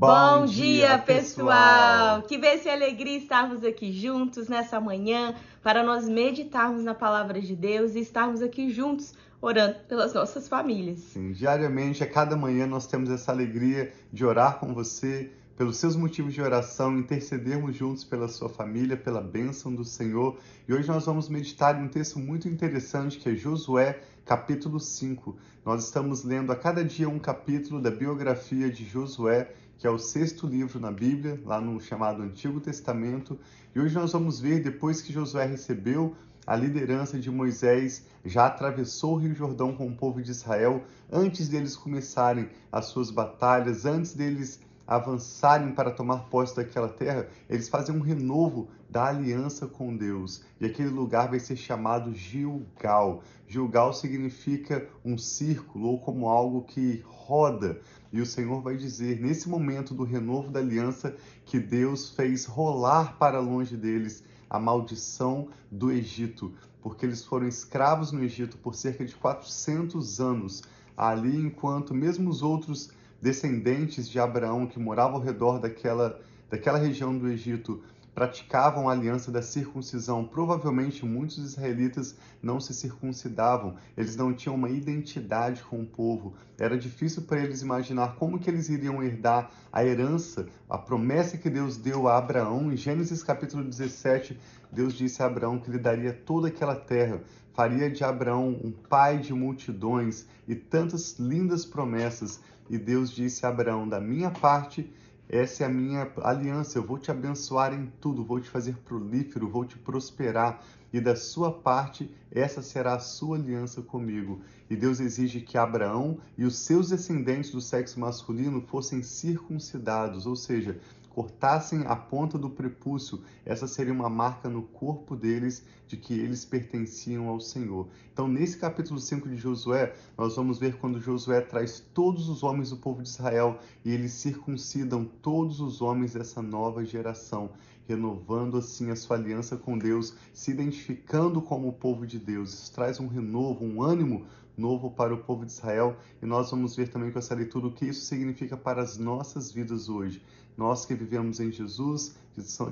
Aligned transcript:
Bom, 0.00 0.46
dia, 0.46 0.96
pessoal! 0.96 2.22
Que 2.22 2.38
vê 2.38 2.58
e 2.64 2.70
alegria 2.70 3.18
estarmos 3.18 3.62
aqui 3.62 3.92
juntos 3.92 4.48
nessa 4.48 4.80
manhã 4.80 5.34
para 5.62 5.82
nós 5.82 6.08
meditarmos 6.08 6.82
na 6.82 6.94
palavra 6.94 7.38
de 7.38 7.54
Deus 7.54 7.94
e 7.94 8.00
estarmos 8.00 8.40
aqui 8.40 8.70
juntos 8.70 9.12
orando 9.42 9.76
pelas 9.86 10.14
nossas 10.14 10.48
famílias. 10.48 11.00
Sim, 11.00 11.32
diariamente, 11.32 12.02
a 12.02 12.06
cada 12.06 12.34
manhã 12.34 12.66
nós 12.66 12.86
temos 12.86 13.10
essa 13.10 13.30
alegria 13.30 13.92
de 14.10 14.24
orar 14.24 14.58
com 14.58 14.72
você, 14.72 15.30
pelos 15.60 15.76
seus 15.76 15.94
motivos 15.94 16.32
de 16.32 16.40
oração, 16.40 16.96
intercedermos 16.96 17.76
juntos 17.76 18.02
pela 18.02 18.28
sua 18.28 18.48
família, 18.48 18.96
pela 18.96 19.20
bênção 19.20 19.74
do 19.74 19.84
Senhor. 19.84 20.38
E 20.66 20.72
hoje 20.72 20.88
nós 20.88 21.04
vamos 21.04 21.28
meditar 21.28 21.78
em 21.78 21.84
um 21.84 21.88
texto 21.88 22.18
muito 22.18 22.48
interessante 22.48 23.18
que 23.18 23.28
é 23.28 23.34
Josué, 23.34 24.00
capítulo 24.24 24.80
5. 24.80 25.36
Nós 25.62 25.84
estamos 25.84 26.24
lendo 26.24 26.50
a 26.50 26.56
cada 26.56 26.82
dia 26.82 27.10
um 27.10 27.18
capítulo 27.18 27.78
da 27.78 27.90
biografia 27.90 28.70
de 28.70 28.86
Josué 28.86 29.52
que 29.76 29.86
é 29.86 29.90
o 29.90 29.98
sexto 29.98 30.46
livro 30.46 30.80
na 30.80 30.90
Bíblia, 30.90 31.38
lá 31.44 31.60
no 31.60 31.78
chamado 31.78 32.22
Antigo 32.22 32.58
Testamento. 32.58 33.38
E 33.74 33.80
hoje 33.80 33.94
nós 33.94 34.12
vamos 34.12 34.40
ver, 34.40 34.62
depois 34.62 35.02
que 35.02 35.12
Josué 35.12 35.44
recebeu 35.44 36.16
a 36.46 36.56
liderança 36.56 37.18
de 37.18 37.30
Moisés, 37.30 38.06
já 38.24 38.46
atravessou 38.46 39.14
o 39.14 39.18
Rio 39.18 39.34
Jordão 39.34 39.74
com 39.74 39.86
o 39.86 39.94
povo 39.94 40.22
de 40.22 40.30
Israel, 40.30 40.82
antes 41.12 41.50
deles 41.50 41.76
começarem 41.76 42.48
as 42.72 42.86
suas 42.86 43.10
batalhas, 43.10 43.84
antes 43.84 44.14
deles 44.14 44.58
avançarem 44.90 45.70
para 45.70 45.92
tomar 45.92 46.24
posse 46.24 46.56
daquela 46.56 46.88
terra, 46.88 47.28
eles 47.48 47.68
fazem 47.68 47.94
um 47.94 48.00
renovo 48.00 48.68
da 48.90 49.06
aliança 49.06 49.68
com 49.68 49.96
Deus. 49.96 50.42
E 50.60 50.66
aquele 50.66 50.88
lugar 50.88 51.30
vai 51.30 51.38
ser 51.38 51.54
chamado 51.54 52.12
Gilgal. 52.12 53.22
Gilgal 53.46 53.92
significa 53.92 54.88
um 55.04 55.16
círculo 55.16 55.86
ou 55.86 56.00
como 56.00 56.28
algo 56.28 56.62
que 56.62 57.04
roda. 57.06 57.80
E 58.12 58.20
o 58.20 58.26
Senhor 58.26 58.60
vai 58.60 58.76
dizer, 58.76 59.20
nesse 59.20 59.48
momento 59.48 59.94
do 59.94 60.02
renovo 60.02 60.50
da 60.50 60.58
aliança, 60.58 61.14
que 61.44 61.60
Deus 61.60 62.10
fez 62.10 62.44
rolar 62.44 63.16
para 63.16 63.38
longe 63.38 63.76
deles 63.76 64.24
a 64.50 64.58
maldição 64.58 65.50
do 65.70 65.92
Egito, 65.92 66.52
porque 66.82 67.06
eles 67.06 67.24
foram 67.24 67.46
escravos 67.46 68.10
no 68.10 68.24
Egito 68.24 68.58
por 68.58 68.74
cerca 68.74 69.04
de 69.04 69.14
400 69.14 70.20
anos, 70.20 70.64
ali 70.96 71.36
enquanto 71.36 71.94
mesmo 71.94 72.28
os 72.28 72.42
outros 72.42 72.90
descendentes 73.20 74.08
de 74.08 74.18
Abraão 74.18 74.66
que 74.66 74.78
moravam 74.78 75.16
ao 75.16 75.22
redor 75.22 75.58
daquela, 75.58 76.20
daquela 76.48 76.78
região 76.78 77.16
do 77.16 77.28
Egito 77.28 77.82
praticavam 78.14 78.88
a 78.88 78.92
aliança 78.92 79.30
da 79.30 79.42
circuncisão. 79.42 80.24
Provavelmente 80.24 81.04
muitos 81.04 81.38
israelitas 81.38 82.16
não 82.42 82.60
se 82.60 82.74
circuncidavam, 82.74 83.76
eles 83.96 84.16
não 84.16 84.32
tinham 84.32 84.54
uma 84.54 84.70
identidade 84.70 85.62
com 85.62 85.80
o 85.80 85.86
povo. 85.86 86.34
Era 86.58 86.76
difícil 86.76 87.22
para 87.22 87.40
eles 87.40 87.62
imaginar 87.62 88.16
como 88.16 88.38
que 88.38 88.50
eles 88.50 88.68
iriam 88.68 89.02
herdar 89.02 89.50
a 89.72 89.84
herança, 89.84 90.46
a 90.68 90.76
promessa 90.76 91.38
que 91.38 91.48
Deus 91.48 91.76
deu 91.76 92.08
a 92.08 92.18
Abraão. 92.18 92.72
Em 92.72 92.76
Gênesis 92.76 93.22
capítulo 93.22 93.64
17, 93.64 94.38
Deus 94.72 94.94
disse 94.94 95.22
a 95.22 95.26
Abraão 95.26 95.58
que 95.58 95.70
lhe 95.70 95.78
daria 95.78 96.12
toda 96.12 96.48
aquela 96.48 96.76
terra, 96.76 97.20
faria 97.54 97.90
de 97.90 98.04
Abraão 98.04 98.58
um 98.62 98.70
pai 98.70 99.18
de 99.18 99.32
multidões 99.32 100.26
e 100.46 100.54
tantas 100.54 101.18
lindas 101.18 101.64
promessas. 101.64 102.40
E 102.68 102.78
Deus 102.78 103.10
disse 103.10 103.44
a 103.44 103.48
Abraão: 103.48 103.88
Da 103.88 104.00
minha 104.00 104.30
parte, 104.30 104.92
essa 105.32 105.62
é 105.62 105.66
a 105.66 105.70
minha 105.70 106.10
aliança. 106.22 106.76
Eu 106.76 106.82
vou 106.82 106.98
te 106.98 107.10
abençoar 107.10 107.72
em 107.72 107.86
tudo, 108.00 108.24
vou 108.24 108.40
te 108.40 108.50
fazer 108.50 108.74
prolífero, 108.84 109.48
vou 109.48 109.64
te 109.64 109.78
prosperar. 109.78 110.60
E 110.92 111.00
da 111.00 111.14
sua 111.14 111.52
parte, 111.52 112.10
essa 112.32 112.60
será 112.60 112.94
a 112.94 112.98
sua 112.98 113.36
aliança 113.36 113.80
comigo. 113.80 114.40
E 114.68 114.74
Deus 114.74 114.98
exige 114.98 115.40
que 115.40 115.56
Abraão 115.56 116.18
e 116.36 116.44
os 116.44 116.58
seus 116.58 116.88
descendentes 116.88 117.52
do 117.52 117.60
sexo 117.60 118.00
masculino 118.00 118.60
fossem 118.60 119.04
circuncidados, 119.04 120.26
ou 120.26 120.34
seja, 120.34 120.80
cortassem 121.10 121.84
a 121.86 121.96
ponta 121.96 122.38
do 122.38 122.48
prepúcio, 122.48 123.20
essa 123.44 123.66
seria 123.66 123.92
uma 123.92 124.08
marca 124.08 124.48
no 124.48 124.62
corpo 124.62 125.16
deles 125.16 125.64
de 125.86 125.96
que 125.96 126.14
eles 126.14 126.44
pertenciam 126.44 127.28
ao 127.28 127.40
Senhor. 127.40 127.88
Então, 128.12 128.28
nesse 128.28 128.56
capítulo 128.56 129.00
5 129.00 129.28
de 129.28 129.36
Josué, 129.36 129.92
nós 130.16 130.36
vamos 130.36 130.58
ver 130.58 130.76
quando 130.76 131.00
Josué 131.00 131.40
traz 131.40 131.80
todos 131.92 132.28
os 132.28 132.42
homens 132.44 132.70
do 132.70 132.76
povo 132.76 133.02
de 133.02 133.08
Israel 133.08 133.58
e 133.84 133.90
eles 133.92 134.12
circuncidam 134.12 135.04
todos 135.04 135.60
os 135.60 135.82
homens 135.82 136.12
dessa 136.12 136.40
nova 136.40 136.84
geração, 136.84 137.50
renovando 137.88 138.56
assim 138.56 138.90
a 138.90 138.96
sua 138.96 139.16
aliança 139.16 139.56
com 139.56 139.76
Deus, 139.76 140.14
se 140.32 140.52
identificando 140.52 141.42
como 141.42 141.68
o 141.68 141.72
povo 141.72 142.06
de 142.06 142.20
Deus. 142.20 142.54
Isso 142.54 142.72
traz 142.72 143.00
um 143.00 143.08
renovo, 143.08 143.64
um 143.64 143.82
ânimo 143.82 144.26
novo 144.60 144.90
para 144.90 145.14
o 145.14 145.18
povo 145.18 145.44
de 145.44 145.52
Israel 145.52 145.96
e 146.22 146.26
nós 146.26 146.50
vamos 146.50 146.76
ver 146.76 146.88
também 146.88 147.10
com 147.10 147.18
essa 147.18 147.34
leitura 147.34 147.66
o 147.66 147.72
que 147.72 147.86
isso 147.86 148.04
significa 148.04 148.56
para 148.56 148.82
as 148.82 148.98
nossas 148.98 149.50
vidas 149.50 149.88
hoje. 149.88 150.22
Nós 150.56 150.84
que 150.84 150.94
vivemos 150.94 151.40
em 151.40 151.50
Jesus, 151.50 152.16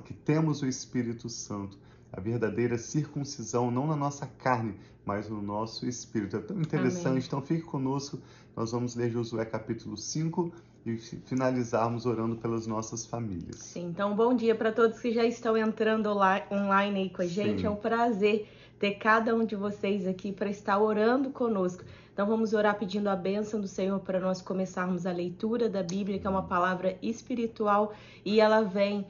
que 0.05 0.13
temos 0.13 0.61
o 0.61 0.67
Espírito 0.67 1.29
Santo, 1.29 1.79
a 2.13 2.21
verdadeira 2.21 2.79
circuncisão 2.79 3.71
não 3.71 3.87
na 3.87 3.97
nossa 3.97 4.27
carne, 4.27 4.75
mas 5.05 5.29
no 5.29 5.41
nosso 5.41 5.87
espírito. 5.87 6.37
É 6.37 6.41
tão 6.41 6.61
interessante, 6.61 7.07
Amém. 7.07 7.23
então 7.27 7.41
fique 7.41 7.63
conosco. 7.63 8.19
Nós 8.55 8.73
vamos 8.73 8.95
ler 8.95 9.11
Josué 9.11 9.45
capítulo 9.45 9.97
5 9.97 10.53
e 10.85 10.97
finalizarmos 10.97 12.07
orando 12.07 12.37
pelas 12.37 12.67
nossas 12.67 13.07
famílias. 13.07 13.57
Sim, 13.57 13.87
então 13.89 14.15
bom 14.15 14.35
dia 14.35 14.55
para 14.55 14.73
todos 14.73 14.99
que 14.99 15.13
já 15.13 15.25
estão 15.25 15.57
entrando 15.57 16.09
online 16.11 17.01
aí 17.01 17.11
com 17.11 17.23
a 17.23 17.27
gente. 17.27 17.61
Sim. 17.61 17.67
É 17.67 17.71
um 17.71 17.77
prazer 17.77 18.49
ter 18.79 18.93
cada 18.95 19.35
um 19.35 19.45
de 19.45 19.57
vocês 19.57 20.07
aqui 20.07 20.33
para 20.33 20.49
estar 20.49 20.79
orando 20.79 21.31
conosco. 21.31 21.85
Então 22.13 22.27
vamos 22.27 22.53
orar 22.53 22.79
pedindo 22.79 23.09
a 23.09 23.17
bênção 23.17 23.61
do 23.61 23.69
Senhor 23.69 24.01
para 24.01 24.19
nós 24.19 24.43
começarmos 24.43 25.07
a 25.07 25.13
leitura 25.13 25.69
da 25.69 25.83
Bíblia, 25.83 26.19
que 26.19 26.27
é 26.27 26.31
uma 26.31 26.43
palavra 26.43 26.99
espiritual 27.01 27.93
e 28.25 28.41
ela 28.41 28.63
vem 28.63 29.07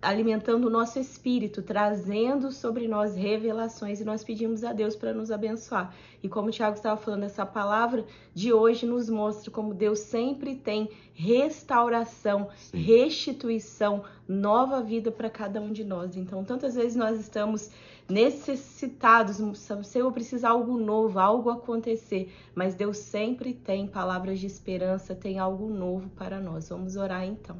alimentando 0.00 0.68
o 0.68 0.70
nosso 0.70 0.98
espírito, 0.98 1.60
trazendo 1.60 2.52
sobre 2.52 2.86
nós 2.86 3.16
revelações 3.16 4.00
e 4.00 4.04
nós 4.04 4.22
pedimos 4.22 4.62
a 4.62 4.72
Deus 4.72 4.94
para 4.94 5.12
nos 5.12 5.30
abençoar. 5.30 5.92
E 6.22 6.28
como 6.28 6.48
o 6.48 6.50
Tiago 6.50 6.76
estava 6.76 6.96
falando, 6.96 7.24
essa 7.24 7.44
palavra 7.44 8.04
de 8.32 8.52
hoje 8.52 8.86
nos 8.86 9.10
mostra 9.10 9.50
como 9.50 9.74
Deus 9.74 9.98
sempre 9.98 10.54
tem 10.54 10.88
restauração, 11.14 12.48
restituição, 12.72 14.04
nova 14.28 14.82
vida 14.82 15.10
para 15.10 15.30
cada 15.30 15.60
um 15.60 15.72
de 15.72 15.82
nós. 15.82 16.16
Então, 16.16 16.44
tantas 16.44 16.74
vezes 16.74 16.94
nós 16.94 17.18
estamos 17.18 17.70
necessitados, 18.08 19.38
Senhor 19.84 20.10
precisa 20.12 20.48
algo 20.48 20.78
novo, 20.78 21.18
algo 21.18 21.50
acontecer, 21.50 22.32
mas 22.54 22.74
Deus 22.74 22.96
sempre 22.98 23.52
tem 23.52 23.86
palavras 23.86 24.38
de 24.38 24.46
esperança, 24.46 25.14
tem 25.14 25.38
algo 25.38 25.68
novo 25.68 26.08
para 26.10 26.40
nós. 26.40 26.68
Vamos 26.68 26.96
orar 26.96 27.24
então. 27.24 27.56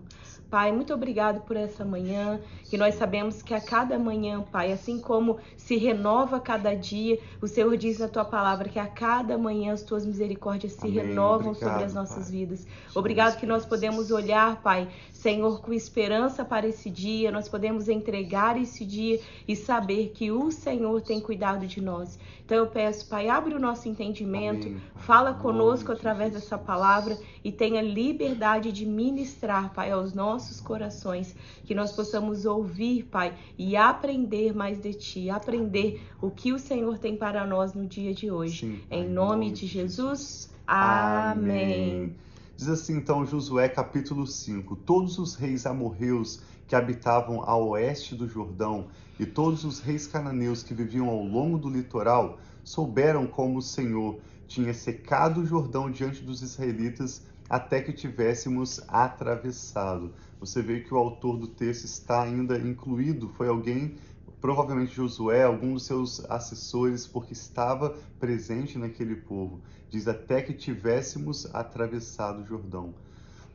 Pai, 0.50 0.72
muito 0.72 0.94
obrigado 0.94 1.42
por 1.42 1.56
essa 1.58 1.84
manhã, 1.84 2.40
que 2.70 2.78
nós 2.78 2.94
sabemos 2.94 3.42
que 3.42 3.52
a 3.52 3.60
cada 3.60 3.98
manhã, 3.98 4.40
Pai, 4.40 4.72
assim 4.72 4.98
como 4.98 5.36
se 5.58 5.76
renova 5.76 6.40
cada 6.40 6.74
dia, 6.74 7.18
o 7.42 7.46
Senhor 7.46 7.76
diz 7.76 7.98
na 7.98 8.08
tua 8.08 8.24
palavra 8.24 8.66
que 8.70 8.78
a 8.78 8.86
cada 8.86 9.36
manhã 9.36 9.74
as 9.74 9.82
tuas 9.82 10.06
misericórdias 10.06 10.72
se 10.72 10.86
Amém. 10.86 11.08
renovam 11.08 11.50
obrigado, 11.50 11.70
sobre 11.70 11.84
as 11.84 11.92
nossas 11.92 12.30
pai. 12.30 12.38
vidas. 12.38 12.66
Obrigado 12.94 13.38
que 13.38 13.44
nós 13.44 13.66
podemos 13.66 14.10
olhar, 14.10 14.62
Pai, 14.62 14.88
Senhor, 15.12 15.60
com 15.60 15.70
esperança 15.70 16.46
para 16.46 16.57
esse 16.64 16.90
dia, 16.90 17.30
nós 17.30 17.48
podemos 17.48 17.88
entregar 17.88 18.60
esse 18.60 18.84
dia 18.84 19.20
e 19.46 19.54
saber 19.54 20.12
que 20.14 20.30
o 20.30 20.50
Senhor 20.50 21.00
tem 21.02 21.20
cuidado 21.20 21.66
de 21.66 21.80
nós. 21.80 22.18
Então 22.44 22.56
eu 22.56 22.66
peço, 22.66 23.08
Pai, 23.08 23.28
abre 23.28 23.54
o 23.54 23.58
nosso 23.58 23.88
entendimento, 23.88 24.66
Amém. 24.66 24.80
fala 24.96 25.34
conosco 25.34 25.92
através 25.92 26.32
dessa 26.32 26.56
palavra 26.56 27.18
e 27.44 27.52
tenha 27.52 27.82
liberdade 27.82 28.72
de 28.72 28.86
ministrar, 28.86 29.72
Pai, 29.74 29.90
aos 29.90 30.14
nossos 30.14 30.60
corações, 30.60 31.34
que 31.64 31.74
nós 31.74 31.92
possamos 31.92 32.46
ouvir, 32.46 33.04
Pai, 33.04 33.34
e 33.58 33.76
aprender 33.76 34.54
mais 34.54 34.80
de 34.80 34.94
Ti, 34.94 35.30
aprender 35.30 36.02
o 36.20 36.30
que 36.30 36.52
o 36.52 36.58
Senhor 36.58 36.98
tem 36.98 37.16
para 37.16 37.46
nós 37.46 37.74
no 37.74 37.86
dia 37.86 38.14
de 38.14 38.30
hoje. 38.30 38.60
Sim, 38.60 38.80
em 38.90 39.08
nome 39.08 39.50
de 39.50 39.66
Jesus, 39.66 40.50
Amém. 40.66 42.14
Diz 42.58 42.68
assim 42.68 42.96
então 42.96 43.24
Josué 43.24 43.68
capítulo 43.68 44.26
5: 44.26 44.74
Todos 44.74 45.16
os 45.16 45.36
reis 45.36 45.64
amorreus 45.64 46.40
que 46.66 46.74
habitavam 46.74 47.44
a 47.44 47.56
oeste 47.56 48.16
do 48.16 48.26
Jordão 48.26 48.88
e 49.16 49.24
todos 49.24 49.62
os 49.62 49.78
reis 49.78 50.08
cananeus 50.08 50.64
que 50.64 50.74
viviam 50.74 51.08
ao 51.08 51.22
longo 51.22 51.56
do 51.56 51.70
litoral 51.70 52.40
souberam 52.64 53.28
como 53.28 53.58
o 53.58 53.62
Senhor 53.62 54.18
tinha 54.48 54.74
secado 54.74 55.42
o 55.42 55.46
Jordão 55.46 55.88
diante 55.88 56.20
dos 56.20 56.42
israelitas 56.42 57.22
até 57.48 57.80
que 57.80 57.92
tivéssemos 57.92 58.80
atravessado. 58.88 60.12
Você 60.40 60.60
vê 60.60 60.80
que 60.80 60.92
o 60.92 60.98
autor 60.98 61.36
do 61.36 61.46
texto 61.46 61.84
está 61.84 62.24
ainda 62.24 62.58
incluído, 62.58 63.28
foi 63.28 63.46
alguém, 63.46 63.94
provavelmente 64.40 64.94
Josué, 64.94 65.42
algum 65.42 65.74
dos 65.74 65.84
seus 65.84 66.24
assessores, 66.30 67.06
porque 67.06 67.32
estava 67.32 67.96
presente 68.18 68.78
naquele 68.78 69.16
povo. 69.16 69.60
Diz 69.90 70.06
até 70.06 70.42
que 70.42 70.52
tivéssemos 70.52 71.52
atravessado 71.54 72.42
o 72.42 72.46
Jordão. 72.46 72.94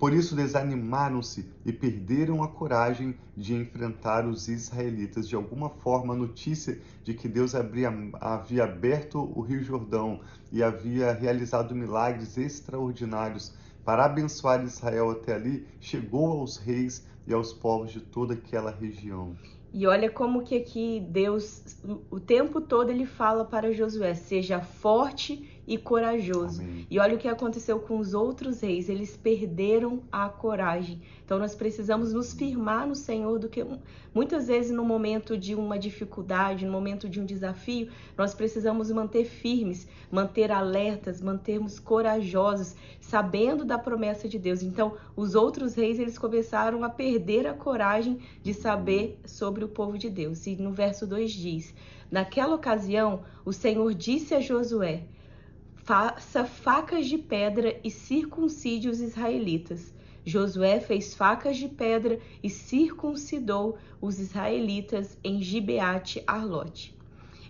Por 0.03 0.11
isso 0.11 0.35
desanimaram-se 0.35 1.49
e 1.65 1.71
perderam 1.71 2.43
a 2.43 2.47
coragem 2.47 3.15
de 3.37 3.53
enfrentar 3.53 4.27
os 4.27 4.49
israelitas. 4.49 5.29
De 5.29 5.35
alguma 5.35 5.69
forma, 5.69 6.13
a 6.13 6.17
notícia 6.17 6.77
de 7.03 7.13
que 7.13 7.29
Deus 7.29 7.55
abria, 7.55 7.89
havia 8.19 8.65
aberto 8.65 9.19
o 9.33 9.39
Rio 9.41 9.63
Jordão 9.63 10.19
e 10.51 10.61
havia 10.61 11.13
realizado 11.13 11.73
milagres 11.73 12.37
extraordinários 12.37 13.53
para 13.85 14.05
abençoar 14.05 14.63
Israel 14.63 15.11
até 15.11 15.35
ali, 15.35 15.67
chegou 15.79 16.39
aos 16.39 16.57
reis 16.57 17.05
e 17.25 17.33
aos 17.33 17.53
povos 17.53 17.91
de 17.91 18.01
toda 18.01 18.33
aquela 18.33 18.71
região. 18.71 19.35
E 19.73 19.87
olha 19.87 20.09
como 20.09 20.43
que 20.43 20.55
aqui 20.55 20.99
Deus, 21.09 21.81
o 22.11 22.19
tempo 22.19 22.61
todo 22.61 22.91
ele 22.91 23.07
fala 23.07 23.43
para 23.43 23.73
Josué: 23.73 24.13
seja 24.13 24.61
forte 24.61 25.52
e 25.65 25.77
corajoso. 25.77 26.61
Amém. 26.61 26.85
E 26.89 26.99
olha 26.99 27.15
o 27.15 27.17
que 27.17 27.27
aconteceu 27.27 27.79
com 27.79 27.97
os 27.97 28.13
outros 28.13 28.61
reis, 28.61 28.89
eles 28.89 29.15
perderam 29.15 30.03
a 30.11 30.27
coragem. 30.27 31.01
Então 31.25 31.39
nós 31.39 31.55
precisamos 31.55 32.13
nos 32.13 32.33
firmar 32.33 32.85
no 32.87 32.95
Senhor 32.95 33.39
do 33.39 33.47
que 33.47 33.65
muitas 34.13 34.47
vezes 34.47 34.71
no 34.71 34.83
momento 34.83 35.37
de 35.37 35.55
uma 35.55 35.79
dificuldade, 35.79 36.65
no 36.65 36.71
momento 36.71 37.07
de 37.07 37.19
um 37.19 37.25
desafio, 37.25 37.89
nós 38.17 38.33
precisamos 38.33 38.91
manter 38.91 39.25
firmes, 39.25 39.87
manter 40.11 40.51
alertas, 40.51 41.21
mantermos 41.21 41.79
corajosos, 41.79 42.75
sabendo 42.99 43.63
da 43.63 43.77
promessa 43.77 44.27
de 44.27 44.37
Deus. 44.37 44.61
Então, 44.61 44.97
os 45.15 45.33
outros 45.33 45.75
reis 45.75 45.99
eles 45.99 46.17
começaram 46.17 46.83
a 46.83 46.89
perder 46.89 47.47
a 47.47 47.53
coragem 47.53 48.19
de 48.41 48.53
saber 48.53 49.19
sobre 49.25 49.63
o 49.63 49.69
povo 49.69 49.97
de 49.97 50.09
Deus. 50.09 50.45
E 50.45 50.55
no 50.55 50.71
verso 50.71 51.07
2 51.07 51.31
diz: 51.31 51.73
Naquela 52.11 52.55
ocasião, 52.55 53.21
o 53.43 53.51
Senhor 53.51 53.91
disse 53.93 54.35
a 54.35 54.39
Josué: 54.39 55.03
Faça 55.83 56.45
facas 56.45 57.07
de 57.07 57.17
pedra 57.17 57.77
e 57.83 57.91
circuncide 57.91 58.87
os 58.87 59.01
israelitas. 59.01 59.93
Josué 60.25 60.79
fez 60.79 61.13
facas 61.13 61.57
de 61.57 61.67
pedra 61.67 62.19
e 62.41 62.49
circuncidou 62.49 63.77
os 63.99 64.17
israelitas 64.17 65.17
em 65.21 65.41
Gibeate 65.41 66.23
Arlote. 66.25 66.97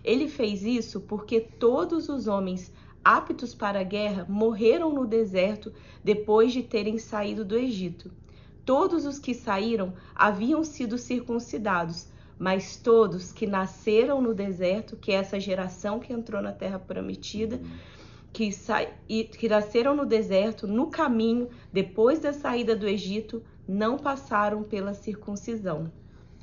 Ele 0.02 0.28
fez 0.28 0.64
isso 0.64 1.00
porque 1.02 1.40
todos 1.40 2.08
os 2.08 2.26
homens 2.26 2.72
aptos 3.04 3.54
para 3.54 3.78
a 3.78 3.84
guerra 3.84 4.26
morreram 4.28 4.92
no 4.92 5.06
deserto 5.06 5.72
depois 6.02 6.52
de 6.52 6.64
terem 6.64 6.98
saído 6.98 7.44
do 7.44 7.56
Egito. 7.56 8.10
Todos 8.64 9.06
os 9.06 9.20
que 9.20 9.32
saíram 9.32 9.94
haviam 10.12 10.64
sido 10.64 10.98
circuncidados, 10.98 12.08
mas 12.36 12.76
todos 12.76 13.30
que 13.30 13.46
nasceram 13.46 14.20
no 14.20 14.34
deserto, 14.34 14.96
que 14.96 15.12
é 15.12 15.16
essa 15.16 15.38
geração 15.38 16.00
que 16.00 16.12
entrou 16.12 16.42
na 16.42 16.50
terra 16.50 16.80
prometida, 16.80 17.60
que, 18.34 18.50
que 19.24 19.48
nasceram 19.48 19.94
no 19.94 20.04
deserto, 20.04 20.66
no 20.66 20.88
caminho, 20.88 21.48
depois 21.72 22.18
da 22.18 22.32
saída 22.32 22.74
do 22.74 22.86
Egito, 22.88 23.40
não 23.66 23.96
passaram 23.96 24.64
pela 24.64 24.92
circuncisão. 24.92 25.90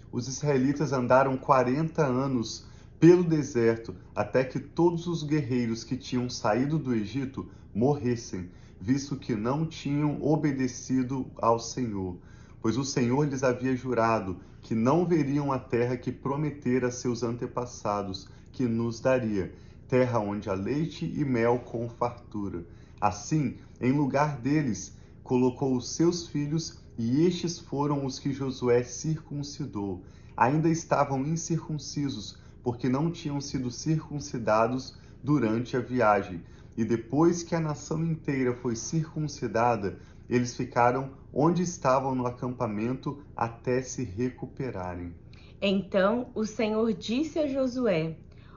Os 0.10 0.28
israelitas 0.28 0.94
andaram 0.94 1.36
40 1.36 2.02
anos 2.02 2.66
pelo 2.98 3.24
deserto 3.26 3.94
até 4.16 4.44
que 4.44 4.60
todos 4.60 5.06
os 5.06 5.22
guerreiros 5.22 5.84
que 5.84 5.98
tinham 5.98 6.30
saído 6.30 6.80
do 6.80 6.94
Egito 6.94 7.50
morressem, 7.76 8.50
visto 8.80 9.18
que 9.18 9.36
não 9.36 9.66
tinham 9.66 10.18
obedecido 10.22 11.30
ao 11.36 11.60
Senhor. 11.60 12.18
Pois 12.62 12.78
o 12.78 12.86
Senhor 12.86 13.28
lhes 13.28 13.44
havia 13.44 13.76
jurado 13.76 14.38
que 14.62 14.74
não 14.74 15.06
veriam 15.06 15.52
a 15.52 15.60
terra 15.60 15.98
que 15.98 16.12
prometera 16.12 16.88
a 16.88 16.92
seus 16.92 17.22
antepassados, 17.22 18.30
que 18.52 18.66
nos 18.66 19.00
daria 19.00 19.52
terra 19.92 20.20
onde 20.20 20.50
há 20.50 20.54
leite 20.54 21.06
e 21.06 21.26
mel 21.26 21.60
com 21.60 21.90
fartura. 21.90 22.64
Assim, 23.02 23.58
em 23.82 23.92
lugar 23.92 24.38
deles, 24.38 24.98
colocou 25.22 25.76
os 25.76 25.90
seus 25.90 26.30
filhos, 26.30 26.80
e 26.98 27.26
estes 27.26 27.60
foram 27.60 28.06
os 28.06 28.18
que 28.18 28.32
Josué 28.32 28.84
circuncidou. 28.84 30.02
Ainda 30.38 30.70
estavam 30.70 31.26
incircuncisos, 31.26 32.40
porque 32.64 32.88
não 32.88 33.12
tinham 33.12 33.42
sido 33.42 33.70
circuncidados 33.70 34.98
durante 35.22 35.76
a 35.76 35.82
viagem. 35.82 36.42
E 36.78 36.86
depois 36.86 37.44
que 37.44 37.54
a 37.54 37.60
nação 37.60 38.02
inteira 38.06 38.56
foi 38.56 38.78
circuncidada, 38.78 40.00
eles 40.30 40.56
ficaram 40.56 41.12
onde 41.34 41.64
estavam 41.64 42.16
no 42.16 42.26
acampamento 42.26 43.22
até 43.36 43.82
se 43.82 44.06
recuperarem. 44.06 45.14
Então 45.62 46.30
o 46.34 46.46
Senhor 46.46 46.94
disse 46.94 47.40
a 47.40 47.48
Josué: 47.48 48.16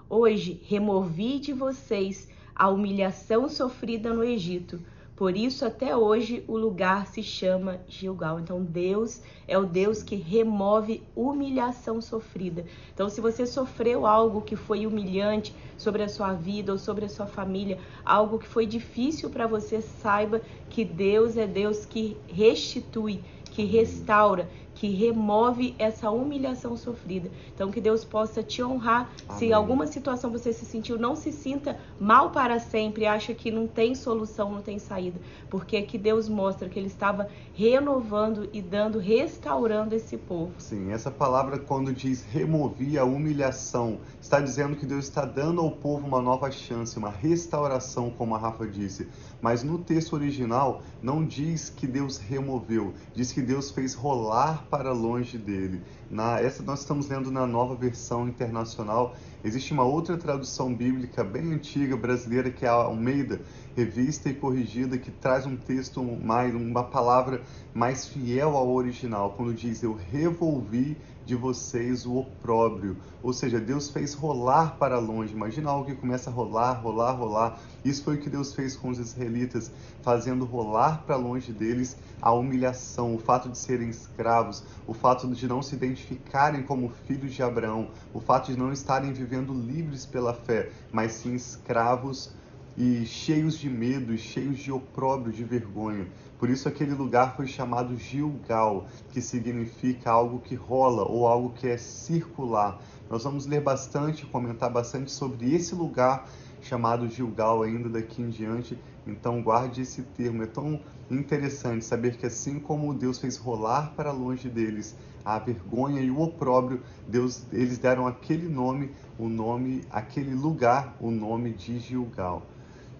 Hoje 0.09 0.61
removi 0.67 1.39
de 1.39 1.55
vocês 1.55 2.29
a 2.55 2.69
humilhação 2.69 3.49
sofrida 3.49 4.13
no 4.13 4.23
Egito. 4.23 4.79
Por 5.17 5.35
isso, 5.35 5.65
até 5.65 5.97
hoje, 5.97 6.45
o 6.47 6.59
lugar 6.59 7.07
se 7.07 7.23
chama 7.23 7.81
Gilgal. 7.89 8.39
Então, 8.39 8.63
Deus 8.63 9.23
é 9.49 9.57
o 9.57 9.65
Deus 9.65 10.03
que 10.03 10.15
remove 10.15 11.03
humilhação 11.17 12.03
sofrida. 12.03 12.67
Então, 12.93 13.09
se 13.09 13.21
você 13.21 13.47
sofreu 13.47 14.07
algo 14.07 14.43
que 14.43 14.57
foi 14.57 14.87
humilhante 14.87 15.55
sobre 15.79 16.03
a 16.03 16.09
sua 16.09 16.35
vida 16.35 16.73
ou 16.73 16.79
sobre 16.79 17.07
a 17.07 17.09
sua 17.09 17.27
família, 17.27 17.79
algo 18.05 18.39
que 18.39 18.47
foi 18.47 18.67
difícil 18.67 19.31
para 19.31 19.47
você, 19.47 19.81
saiba 19.81 20.43
que 20.69 20.85
Deus 20.85 21.37
é 21.37 21.47
Deus 21.47 21.87
que 21.87 22.17
restitui, 22.27 23.21
que 23.45 23.65
restaura, 23.65 24.51
que 24.75 24.89
remove 24.89 25.75
essa 25.79 26.11
humilhação 26.11 26.77
sofrida. 26.77 27.31
Então, 27.55 27.71
que 27.71 27.81
Deus 27.81 28.05
possa 28.05 28.43
te 28.43 28.63
honrar. 28.63 29.11
Amém. 29.29 29.39
Se 29.39 29.47
em 29.47 29.53
alguma 29.53 29.87
situação 29.87 30.31
você 30.31 30.53
se 30.53 30.65
sentiu, 30.65 30.99
não 30.99 31.15
se 31.15 31.33
sinta 31.33 31.79
mal 31.99 32.31
para 32.31 32.59
sempre, 32.59 33.07
acha 33.07 33.33
que 33.33 33.51
não 33.51 33.67
tem 33.67 33.95
solução, 33.95 34.51
não 34.51 34.63
tem 34.63 34.79
saída, 34.79 35.19
porque 35.49 35.81
que 35.83 35.97
Deus 35.97 36.29
mostra 36.29 36.69
que 36.69 36.79
Ele 36.79 36.89
estava 36.89 37.29
renovando 37.55 38.49
e 38.53 38.61
dando, 38.61 38.99
restaurando 38.99 39.95
esse 39.95 40.17
povo. 40.17 40.53
Sim, 40.59 40.93
essa 40.93 41.11
palavra, 41.11 41.59
quando 41.59 41.93
diz 41.93 42.25
remover 42.25 42.99
a 42.99 43.05
humilhação, 43.05 43.99
está 44.21 44.41
dizendo 44.41 44.77
que 44.77 44.87
Deus 44.87 45.05
está 45.05 45.25
dando 45.25 45.61
ao 45.61 45.71
povo 45.71 46.07
uma 46.07 46.21
nova 46.21 46.51
chance, 46.51 46.99
uma 46.99 47.11
restauração, 47.11 48.11
como 48.11 48.35
a 48.35 48.39
Rafa 48.39 48.67
disse. 48.67 49.09
Mas 49.41 49.63
no 49.63 49.79
texto 49.79 50.15
original, 50.15 50.83
não 51.03 51.25
diz 51.25 51.71
que 51.71 51.87
Deus 51.87 52.19
removeu, 52.19 52.95
diz 53.15 53.31
que 53.31 53.43
Deus 53.43 53.71
fez 53.71 53.95
rolar 53.95 54.64
para 54.71 54.93
longe 54.93 55.39
dele. 55.39 55.83
Na, 56.11 56.41
essa 56.41 56.63
nós 56.63 56.81
estamos 56.81 57.09
lendo 57.09 57.31
na 57.31 57.47
nova 57.47 57.75
versão 57.75 58.29
internacional. 58.29 59.15
Existe 59.45 59.73
uma 59.73 59.85
outra 59.85 60.17
tradução 60.17 60.75
bíblica 60.75 61.23
bem 61.23 61.53
antiga 61.53 61.97
brasileira 61.97 62.51
que 62.51 62.65
é 62.65 62.69
a 62.69 62.73
Almeida, 62.73 63.41
revista 63.77 64.29
e 64.29 64.35
corrigida, 64.35 64.97
que 64.99 65.11
traz 65.11 65.47
um 65.47 65.57
texto 65.57 66.03
mais, 66.03 66.55
uma 66.55 66.85
palavra 66.85 67.43
mais 67.73 68.07
fiel 68.07 68.57
ao 68.57 68.73
original, 68.73 69.35
quando 69.37 69.53
diz 69.53 69.83
eu 69.83 69.99
revolvi 70.11 70.97
de 71.25 71.35
vocês 71.35 72.05
o 72.05 72.17
opróbrio. 72.17 72.97
Ou 73.23 73.33
seja, 73.33 73.59
Deus 73.59 73.89
fez 73.89 74.15
rolar 74.15 74.77
para 74.77 74.99
longe. 74.99 75.33
Imagina 75.33 75.71
algo 75.71 75.87
que 75.87 75.95
começa 75.95 76.29
a 76.29 76.33
rolar, 76.33 76.73
rolar, 76.75 77.13
rolar. 77.13 77.59
Isso 77.85 78.05
foi 78.05 78.17
o 78.17 78.21
que 78.21 78.29
Deus 78.29 78.55
fez 78.55 78.77
com 78.77 78.91
os 78.91 78.99
israelitas, 78.99 79.71
fazendo 80.03 80.45
rolar 80.45 81.03
para 81.07 81.17
longe 81.17 81.53
deles 81.53 81.97
a 82.21 82.33
humilhação, 82.33 83.15
o 83.15 83.19
fato 83.19 83.49
de 83.49 83.59
serem 83.59 83.89
escravos, 83.89 84.63
o 84.87 84.95
fato 84.95 85.27
de 85.29 85.47
não 85.47 85.63
se 85.63 85.75
identificarem 85.75 86.63
como 86.63 86.93
filhos 87.07 87.33
de 87.33 87.43
Abraão, 87.43 87.89
o 88.13 88.21
fato 88.21 88.53
de 88.53 88.59
não 88.59 88.73
estarem 88.73 89.13
vivendo 89.13 89.53
livres 89.53 90.07
pela 90.07 90.35
fé, 90.35 90.71
mas 90.93 91.13
sim 91.13 91.35
escravos 91.35 92.31
e 92.77 93.07
cheios 93.07 93.59
de 93.59 93.71
medo, 93.71 94.13
e 94.13 94.19
cheios 94.19 94.59
de 94.59 94.73
opróbrio, 94.73 95.33
de 95.33 95.45
vergonha. 95.45 96.07
Por 96.39 96.51
isso 96.51 96.69
aquele 96.69 96.93
lugar 96.95 97.37
foi 97.37 97.47
chamado 97.47 97.97
Gilgal, 97.97 98.87
que 99.11 99.21
significa 99.21 100.11
algo 100.11 100.41
que 100.41 100.55
rola 100.55 101.05
ou 101.05 101.27
algo 101.27 101.51
que 101.51 101.69
é 101.69 101.77
circular. 101.77 102.81
Nós 103.09 103.25
vamos 103.25 103.47
ler 103.47 103.61
bastante, 103.61 104.27
comentar 104.27 104.71
bastante 104.71 105.11
sobre 105.11 105.55
esse 105.55 105.75
lugar 105.75 106.29
chamado 106.61 107.09
Gilgal 107.09 107.63
ainda 107.63 107.89
daqui 107.89 108.23
em 108.23 108.31
diante. 108.31 108.79
Então 109.07 109.43
guarde 109.43 109.83
esse 109.83 110.03
termo. 110.03 110.43
É 110.43 110.47
tão 110.47 110.81
interessante 111.11 111.85
saber 111.85 112.17
que 112.17 112.27
assim 112.27 112.59
como 112.59 112.95
Deus 112.95 113.19
fez 113.19 113.37
rolar 113.37 113.93
para 113.95 114.11
longe 114.11 114.49
deles 114.49 114.97
a 115.25 115.39
vergonha 115.39 116.03
e 116.03 116.11
o 116.11 116.21
opróbrio, 116.21 116.83
Deus, 117.09 117.45
eles 117.51 117.79
deram 117.79 118.07
aquele 118.07 118.47
nome, 118.47 118.91
o 119.19 119.29
nome, 119.29 119.83
aquele 119.91 120.35
lugar, 120.35 120.97
o 121.01 121.11
nome 121.11 121.53
de 121.53 121.79
Gilgal. 121.79 122.43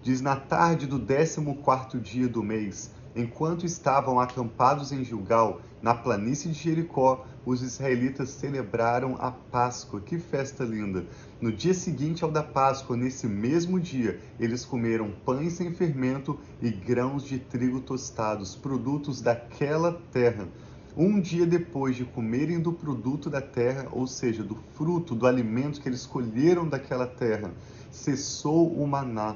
Diz 0.05 0.21
na 0.21 0.35
tarde 0.35 0.85
do 0.85 0.99
14 0.99 1.99
dia 1.99 2.27
do 2.27 2.43
mês, 2.43 2.91
enquanto 3.15 3.65
estavam 3.65 4.19
acampados 4.19 4.91
em 4.91 5.03
Gilgal, 5.03 5.61
na 5.81 5.95
planície 5.95 6.51
de 6.51 6.59
Jericó, 6.59 7.25
os 7.43 7.63
israelitas 7.63 8.29
celebraram 8.29 9.15
a 9.19 9.31
Páscoa. 9.31 9.99
Que 9.99 10.19
festa 10.19 10.63
linda! 10.63 11.07
No 11.41 11.51
dia 11.51 11.73
seguinte 11.73 12.23
ao 12.23 12.29
da 12.29 12.43
Páscoa, 12.43 12.95
nesse 12.95 13.25
mesmo 13.25 13.79
dia, 13.79 14.19
eles 14.39 14.63
comeram 14.63 15.11
pães 15.25 15.53
sem 15.53 15.73
fermento 15.73 16.39
e 16.61 16.69
grãos 16.69 17.23
de 17.23 17.39
trigo 17.39 17.79
tostados, 17.79 18.55
produtos 18.55 19.21
daquela 19.21 19.91
terra. 20.11 20.47
Um 20.95 21.19
dia 21.19 21.47
depois 21.47 21.95
de 21.95 22.05
comerem 22.05 22.59
do 22.59 22.71
produto 22.71 23.27
da 23.27 23.41
terra, 23.41 23.87
ou 23.91 24.05
seja, 24.05 24.43
do 24.43 24.55
fruto, 24.75 25.15
do 25.15 25.25
alimento 25.25 25.81
que 25.81 25.89
eles 25.89 26.05
colheram 26.05 26.69
daquela 26.69 27.07
terra, 27.07 27.51
cessou 27.89 28.71
o 28.71 28.85
maná 28.85 29.35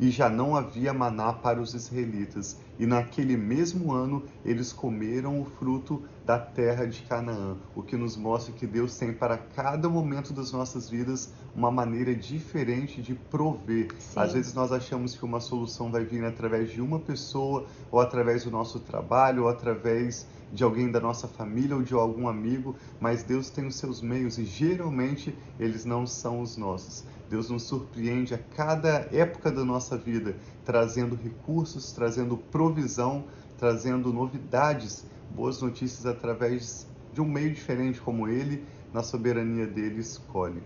e 0.00 0.10
já 0.10 0.30
não 0.30 0.56
havia 0.56 0.94
maná 0.94 1.32
para 1.32 1.60
os 1.60 1.74
israelitas. 1.74 2.58
e 2.78 2.86
naquele 2.86 3.36
mesmo 3.36 3.92
ano 3.92 4.22
eles 4.42 4.72
comeram 4.72 5.38
o 5.38 5.44
fruto 5.44 6.02
da 6.24 6.38
terra 6.38 6.86
de 6.86 7.02
Canaã, 7.02 7.58
o 7.74 7.82
que 7.82 7.94
nos 7.94 8.16
mostra 8.16 8.54
que 8.54 8.66
Deus 8.66 8.96
tem 8.96 9.12
para 9.12 9.36
cada 9.36 9.86
momento 9.86 10.32
das 10.32 10.50
nossas 10.50 10.88
vidas 10.88 11.30
uma 11.54 11.70
maneira 11.70 12.14
diferente 12.14 13.02
de 13.02 13.14
prover. 13.14 13.88
Sim. 13.98 14.18
Às 14.18 14.32
vezes 14.32 14.54
nós 14.54 14.72
achamos 14.72 15.14
que 15.14 15.24
uma 15.26 15.40
solução 15.40 15.90
vai 15.90 16.04
vir 16.04 16.24
através 16.24 16.70
de 16.70 16.80
uma 16.80 16.98
pessoa, 16.98 17.66
ou 17.90 18.00
através 18.00 18.44
do 18.44 18.50
nosso 18.50 18.80
trabalho, 18.80 19.42
ou 19.42 19.48
através 19.50 20.26
de 20.52 20.64
alguém 20.64 20.90
da 20.90 21.00
nossa 21.00 21.28
família 21.28 21.76
ou 21.76 21.82
de 21.82 21.94
algum 21.94 22.26
amigo, 22.26 22.74
mas 22.98 23.22
Deus 23.22 23.50
tem 23.50 23.66
os 23.66 23.76
seus 23.76 24.00
meios 24.00 24.38
e 24.38 24.44
geralmente 24.44 25.36
eles 25.58 25.84
não 25.84 26.06
são 26.06 26.40
os 26.40 26.56
nossos. 26.56 27.04
Deus 27.30 27.48
nos 27.48 27.62
surpreende 27.62 28.34
a 28.34 28.38
cada 28.38 29.08
época 29.12 29.52
da 29.52 29.64
nossa 29.64 29.96
vida, 29.96 30.34
trazendo 30.64 31.14
recursos, 31.14 31.92
trazendo 31.92 32.36
provisão, 32.36 33.24
trazendo 33.56 34.12
novidades, 34.12 35.06
boas 35.30 35.62
notícias 35.62 36.06
através 36.06 36.88
de 37.12 37.20
um 37.20 37.24
meio 37.24 37.52
diferente 37.52 38.00
como 38.00 38.26
ele, 38.26 38.64
na 38.92 39.04
soberania 39.04 39.64
dele, 39.64 40.00
escolhe. 40.00 40.60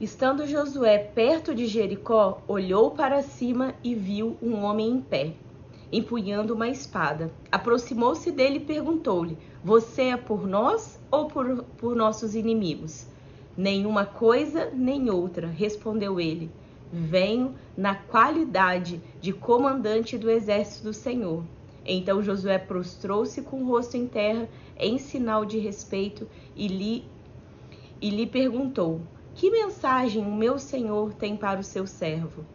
Estando 0.00 0.46
Josué 0.46 0.96
perto 0.96 1.54
de 1.54 1.66
Jericó, 1.66 2.42
olhou 2.48 2.92
para 2.92 3.22
cima 3.22 3.74
e 3.84 3.94
viu 3.94 4.38
um 4.40 4.64
homem 4.64 4.92
em 4.92 5.00
pé 5.02 5.34
empunhando 5.92 6.54
uma 6.54 6.68
espada. 6.68 7.30
Aproximou-se 7.50 8.30
dele 8.30 8.56
e 8.56 8.64
perguntou-lhe: 8.64 9.36
Você 9.62 10.02
é 10.04 10.16
por 10.16 10.46
nós 10.46 10.98
ou 11.10 11.26
por, 11.26 11.64
por 11.76 11.96
nossos 11.96 12.34
inimigos? 12.34 13.09
Nenhuma 13.60 14.06
coisa 14.06 14.70
nem 14.72 15.10
outra, 15.10 15.46
respondeu 15.46 16.18
ele. 16.18 16.50
Venho 16.90 17.54
na 17.76 17.94
qualidade 17.94 19.02
de 19.20 19.34
comandante 19.34 20.16
do 20.16 20.30
exército 20.30 20.84
do 20.84 20.94
Senhor. 20.94 21.44
Então 21.84 22.22
Josué 22.22 22.56
prostrou-se 22.56 23.42
com 23.42 23.62
o 23.62 23.66
rosto 23.66 23.98
em 23.98 24.06
terra, 24.06 24.48
em 24.78 24.96
sinal 24.96 25.44
de 25.44 25.58
respeito, 25.58 26.26
e 26.56 26.68
lhe, 26.68 27.04
e 28.00 28.08
lhe 28.08 28.26
perguntou: 28.26 29.02
Que 29.34 29.50
mensagem 29.50 30.24
o 30.24 30.34
meu 30.34 30.58
senhor 30.58 31.12
tem 31.12 31.36
para 31.36 31.60
o 31.60 31.64
seu 31.64 31.86
servo? 31.86 32.46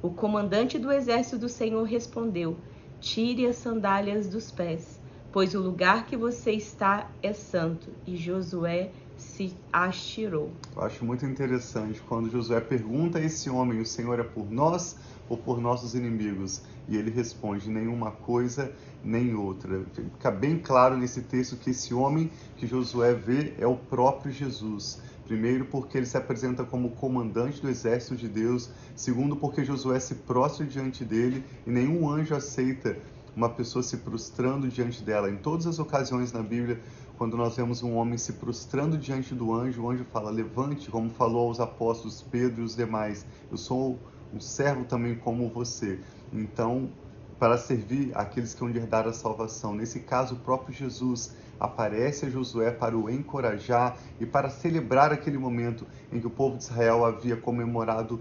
O 0.00 0.08
comandante 0.08 0.78
do 0.78 0.90
exército 0.90 1.36
do 1.36 1.48
Senhor 1.50 1.82
respondeu: 1.82 2.56
Tire 3.02 3.46
as 3.46 3.56
sandálias 3.56 4.30
dos 4.30 4.50
pés, 4.50 4.98
pois 5.30 5.54
o 5.54 5.60
lugar 5.60 6.06
que 6.06 6.16
você 6.16 6.52
está 6.52 7.10
é 7.22 7.34
santo. 7.34 7.90
E 8.06 8.16
Josué 8.16 8.92
se 9.22 9.54
as 9.72 10.04
tirou. 10.04 10.52
Eu 10.74 10.82
acho 10.82 11.04
muito 11.04 11.24
interessante 11.24 12.00
quando 12.02 12.30
Josué 12.30 12.60
pergunta 12.60 13.18
a 13.18 13.22
esse 13.22 13.48
homem: 13.48 13.80
O 13.80 13.86
Senhor 13.86 14.18
é 14.18 14.24
por 14.24 14.50
nós 14.50 14.96
ou 15.28 15.36
por 15.36 15.60
nossos 15.60 15.94
inimigos? 15.94 16.62
E 16.88 16.96
ele 16.96 17.10
responde: 17.10 17.70
nenhuma 17.70 18.10
coisa 18.10 18.72
nem 19.02 19.34
outra. 19.34 19.84
Fica 19.94 20.30
bem 20.30 20.58
claro 20.58 20.96
nesse 20.96 21.22
texto 21.22 21.56
que 21.56 21.70
esse 21.70 21.94
homem 21.94 22.30
que 22.56 22.66
Josué 22.66 23.14
vê 23.14 23.54
é 23.58 23.66
o 23.66 23.76
próprio 23.76 24.32
Jesus. 24.32 25.00
Primeiro, 25.24 25.64
porque 25.66 25.96
ele 25.96 26.06
se 26.06 26.16
apresenta 26.16 26.64
como 26.64 26.90
comandante 26.90 27.62
do 27.62 27.68
exército 27.68 28.16
de 28.16 28.28
Deus. 28.28 28.70
Segundo, 28.94 29.36
porque 29.36 29.64
Josué 29.64 30.00
se 30.00 30.16
prostra 30.16 30.66
diante 30.66 31.04
dele 31.04 31.44
e 31.64 31.70
nenhum 31.70 32.10
anjo 32.10 32.34
aceita 32.34 32.98
uma 33.34 33.48
pessoa 33.48 33.82
se 33.82 33.98
prostrando 33.98 34.68
diante 34.68 35.02
dela. 35.02 35.30
Em 35.30 35.36
todas 35.36 35.66
as 35.66 35.78
ocasiões 35.78 36.32
na 36.32 36.42
Bíblia, 36.42 36.80
quando 37.22 37.36
nós 37.36 37.54
vemos 37.54 37.84
um 37.84 37.94
homem 37.94 38.18
se 38.18 38.32
prostrando 38.32 38.98
diante 38.98 39.32
do 39.32 39.54
anjo, 39.54 39.82
o 39.82 39.88
anjo 39.88 40.04
fala: 40.12 40.28
Levante, 40.28 40.90
como 40.90 41.08
falou 41.08 41.46
aos 41.46 41.60
apóstolos 41.60 42.20
Pedro 42.20 42.62
e 42.62 42.64
os 42.64 42.74
demais. 42.74 43.24
Eu 43.48 43.56
sou 43.56 43.96
um 44.34 44.40
servo 44.40 44.84
também 44.86 45.14
como 45.14 45.48
você. 45.48 46.00
Então, 46.32 46.90
para 47.38 47.56
servir 47.56 48.10
aqueles 48.16 48.54
que 48.54 48.58
vão 48.58 48.70
herdar 48.70 49.06
a 49.06 49.12
salvação. 49.12 49.72
Nesse 49.72 50.00
caso, 50.00 50.34
o 50.34 50.38
próprio 50.38 50.74
Jesus 50.74 51.32
aparece 51.60 52.26
a 52.26 52.28
Josué 52.28 52.72
para 52.72 52.98
o 52.98 53.08
encorajar 53.08 53.96
e 54.18 54.26
para 54.26 54.50
celebrar 54.50 55.12
aquele 55.12 55.38
momento 55.38 55.86
em 56.12 56.18
que 56.18 56.26
o 56.26 56.30
povo 56.30 56.56
de 56.56 56.64
Israel 56.64 57.04
havia 57.04 57.36
comemorado 57.36 58.20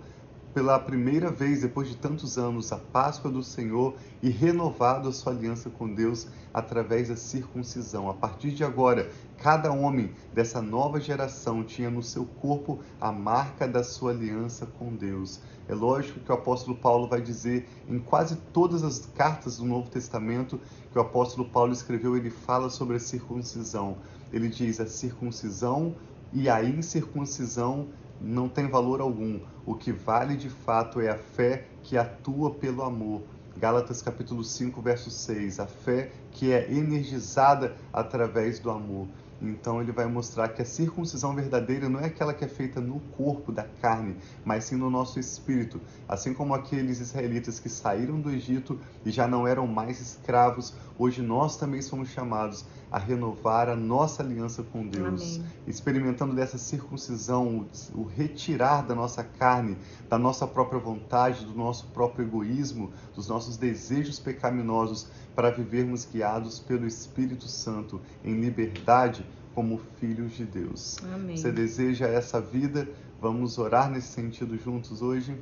pela 0.54 0.78
primeira 0.78 1.32
vez 1.32 1.62
depois 1.62 1.88
de 1.88 1.96
tantos 1.96 2.38
anos 2.38 2.72
a 2.72 2.78
Páscoa 2.78 3.32
do 3.32 3.42
Senhor 3.42 3.96
e 4.22 4.30
renovado 4.30 5.08
a 5.08 5.14
sua 5.14 5.32
aliança 5.32 5.70
com 5.70 5.94
Deus 5.94 6.28
através 6.54 7.08
da 7.08 7.16
circuncisão. 7.16 8.10
A 8.10 8.14
partir 8.14 8.52
de 8.52 8.64
agora, 8.64 9.10
cada 9.38 9.72
homem 9.72 10.12
dessa 10.34 10.62
nova 10.62 11.00
geração 11.00 11.64
tinha 11.64 11.90
no 11.90 12.04
seu 12.04 12.26
corpo 12.26 12.80
a 13.00 13.12
marca 13.12 13.68
da 13.68 13.84
sua 13.84 14.12
aliança 14.12 14.66
com 14.66 14.94
Deus. 14.94 15.40
É 15.70 15.74
lógico 15.74 16.20
que 16.20 16.32
o 16.32 16.36
apóstolo 16.36 16.76
Paulo 16.76 17.08
vai 17.08 17.22
dizer 17.22 17.68
em 17.88 17.98
quase 17.98 18.36
todas 18.52 18.84
as 18.84 19.06
cartas 19.06 19.58
do 19.58 19.66
Novo 19.66 19.90
Testamento 19.90 20.60
que 20.92 20.98
o 20.98 21.02
apóstolo 21.02 21.48
Paulo 21.48 21.72
escreveu, 21.72 22.18
ele 22.18 22.30
fala 22.30 22.70
sobre 22.70 22.98
a 22.98 23.00
circuncisão. 23.00 23.98
Ele 24.34 24.50
diz 24.50 24.82
a 24.82 24.86
circuncisão 24.86 25.96
e 26.34 26.50
a 26.50 26.64
incircuncisão 26.64 27.88
não 28.24 28.48
tem 28.48 28.68
valor 28.68 29.02
algum. 29.02 29.40
O 29.66 29.76
que 29.76 29.92
vale 29.92 30.36
de 30.36 30.50
fato 30.50 31.02
é 31.02 31.10
a 31.10 31.18
fé 31.18 31.66
que 31.82 31.98
atua 31.98 32.52
pelo 32.52 32.84
amor. 32.84 33.22
Gálatas 33.58 34.02
capítulo 34.02 34.44
5, 34.44 34.82
verso 34.82 35.10
6. 35.10 35.60
A 35.60 35.66
fé 35.66 36.12
que 36.32 36.52
é 36.52 36.72
energizada 36.72 37.76
através 37.92 38.60
do 38.60 38.70
amor. 38.70 39.08
Então 39.42 39.82
ele 39.82 39.92
vai 39.92 40.06
mostrar 40.06 40.50
que 40.50 40.62
a 40.62 40.66
circuncisão 40.66 41.34
verdadeira 41.34 41.90
não 41.90 42.00
é 42.00 42.06
aquela 42.06 42.32
que 42.32 42.46
é 42.46 42.48
feita 42.48 42.80
no 42.80 43.00
corpo 43.18 43.52
da 43.52 43.64
carne, 43.82 44.16
mas 44.46 44.66
sim 44.66 44.76
no 44.76 44.90
nosso 44.90 45.20
espírito. 45.20 45.82
Assim 46.08 46.32
como 46.32 46.54
aqueles 46.54 47.00
israelitas 47.00 47.60
que 47.60 47.68
saíram 47.68 48.22
do 48.22 48.30
Egito 48.30 48.80
e 49.04 49.10
já 49.10 49.28
não 49.28 49.48
eram 49.48 49.66
mais 49.66 50.00
escravos, 50.00 50.76
hoje 50.98 51.24
nós 51.24 51.58
também 51.58 51.82
somos 51.82 52.10
chamados 52.10 52.66
a 52.92 53.00
renovar 53.00 53.70
a 53.70 53.76
nossa 53.76 54.22
aliança 54.22 54.62
com 54.62 54.86
Deus, 54.86 55.38
Amém. 55.38 55.46
experimentando 55.66 56.36
dessa 56.36 56.58
circuncisão, 56.58 57.66
o 57.96 58.04
retirar 58.04 58.86
da 58.86 58.94
nossa 58.94 59.24
carne, 59.24 59.78
da 60.10 60.20
nossa 60.20 60.46
própria 60.46 60.80
vontade, 60.80 61.46
do 61.46 61.54
nosso 61.54 61.88
próprio 61.88 62.26
egoísmo, 62.26 62.92
dos 63.16 63.30
nossos 63.30 63.56
desejos 63.56 64.20
pecaminosos, 64.20 65.08
para 65.34 65.50
vivermos 65.50 66.06
guiados 66.06 66.60
pelo 66.60 66.86
Espírito 66.86 67.48
Santo 67.48 68.02
em 68.24 68.34
liberdade 68.34 69.26
como 69.56 69.80
filhos 70.00 70.34
de 70.34 70.46
Deus. 70.46 70.98
Amém. 71.14 71.38
Você 71.38 71.52
deseja 71.52 72.08
essa 72.08 72.42
vida? 72.42 72.88
Vamos 73.22 73.58
orar 73.58 73.90
nesse 73.90 74.08
sentido 74.08 74.58
juntos 74.58 75.02
hoje? 75.02 75.38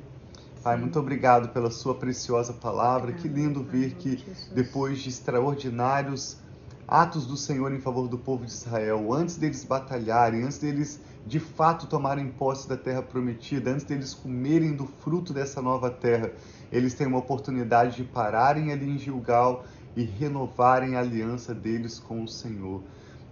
Pai, 0.62 0.76
muito 0.76 0.98
obrigado 0.98 1.48
pela 1.48 1.70
sua 1.70 1.94
preciosa 1.94 2.52
palavra. 2.52 3.12
que 3.12 3.26
lindo 3.26 3.64
ver 3.64 3.94
que 3.94 4.22
depois 4.54 4.98
de 5.00 5.08
extraordinários 5.08 6.36
atos 6.90 7.24
do 7.24 7.36
Senhor 7.36 7.72
em 7.72 7.78
favor 7.78 8.08
do 8.08 8.18
povo 8.18 8.44
de 8.44 8.50
Israel, 8.50 9.12
antes 9.14 9.36
deles 9.36 9.64
batalharem, 9.64 10.42
antes 10.42 10.58
deles 10.58 11.00
de 11.24 11.38
fato 11.38 11.86
tomarem 11.86 12.28
posse 12.32 12.68
da 12.68 12.76
terra 12.76 13.00
prometida, 13.00 13.70
antes 13.70 13.84
deles 13.84 14.12
comerem 14.12 14.74
do 14.74 14.86
fruto 14.86 15.32
dessa 15.32 15.62
nova 15.62 15.88
terra, 15.88 16.32
eles 16.72 16.92
têm 16.94 17.06
uma 17.06 17.18
oportunidade 17.18 17.94
de 17.94 18.02
pararem 18.02 18.72
ali 18.72 18.90
em 18.90 18.98
Gilgal 18.98 19.64
e 19.96 20.02
renovarem 20.02 20.96
a 20.96 21.00
aliança 21.00 21.54
deles 21.54 22.00
com 22.00 22.24
o 22.24 22.28
Senhor. 22.28 22.82